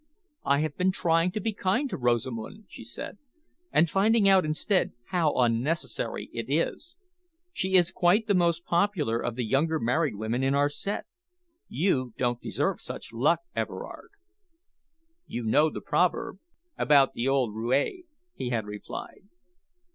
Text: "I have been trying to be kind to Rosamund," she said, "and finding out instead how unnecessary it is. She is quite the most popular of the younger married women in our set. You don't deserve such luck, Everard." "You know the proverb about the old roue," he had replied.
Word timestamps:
"I 0.43 0.61
have 0.61 0.75
been 0.75 0.89
trying 0.91 1.29
to 1.33 1.39
be 1.39 1.53
kind 1.53 1.87
to 1.91 1.95
Rosamund," 1.95 2.65
she 2.67 2.83
said, 2.83 3.19
"and 3.71 3.87
finding 3.87 4.27
out 4.27 4.45
instead 4.45 4.93
how 5.09 5.35
unnecessary 5.35 6.31
it 6.33 6.47
is. 6.51 6.95
She 7.53 7.75
is 7.75 7.91
quite 7.91 8.25
the 8.25 8.33
most 8.33 8.65
popular 8.65 9.19
of 9.19 9.35
the 9.35 9.45
younger 9.45 9.79
married 9.79 10.15
women 10.15 10.41
in 10.41 10.55
our 10.55 10.69
set. 10.69 11.05
You 11.67 12.13
don't 12.17 12.41
deserve 12.41 12.81
such 12.81 13.13
luck, 13.13 13.41
Everard." 13.55 14.09
"You 15.27 15.43
know 15.43 15.69
the 15.69 15.81
proverb 15.81 16.39
about 16.79 17.13
the 17.13 17.27
old 17.27 17.53
roue," 17.53 18.01
he 18.33 18.49
had 18.49 18.65
replied. 18.65 19.25